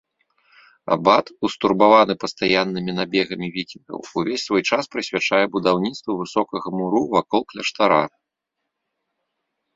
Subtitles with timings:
[0.93, 8.03] Абат, устурбаваны пастаяннымі набегамі вікінгаў, увесь свой час прысвячае будаўніцтву высокага муру вакол кляштара.